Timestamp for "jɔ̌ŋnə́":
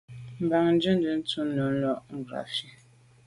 0.81-1.15